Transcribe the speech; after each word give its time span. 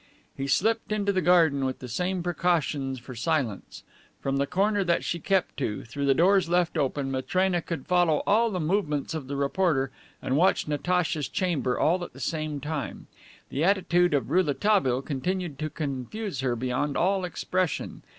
He 0.35 0.47
slipped 0.47 0.91
into 0.91 1.13
the 1.13 1.21
garden 1.21 1.63
with 1.63 1.77
the 1.77 1.87
same 1.87 2.23
precautions 2.23 2.97
for 2.97 3.13
silence. 3.13 3.83
From 4.19 4.37
the 4.37 4.47
corner 4.47 4.83
that 4.83 5.03
she 5.03 5.19
kept 5.19 5.57
to, 5.57 5.85
through 5.85 6.07
the 6.07 6.15
doors 6.15 6.49
left 6.49 6.75
open, 6.75 7.11
Matrena 7.11 7.61
could 7.61 7.85
follow 7.85 8.23
all 8.25 8.49
the 8.49 8.59
movements 8.59 9.13
of 9.13 9.27
the 9.27 9.35
reporter 9.35 9.91
and 10.19 10.35
watch 10.35 10.67
Natacha's 10.67 11.29
chamber 11.29 11.79
at 11.79 12.13
the 12.13 12.19
same 12.19 12.59
time. 12.59 13.05
The 13.49 13.63
attitude 13.63 14.15
of 14.15 14.31
Rouletabille 14.31 15.03
continued 15.03 15.59
to 15.59 15.69
confuse 15.69 16.39
her 16.39 16.55
beyond 16.55 16.97
all 16.97 17.23
expression. 17.23 18.01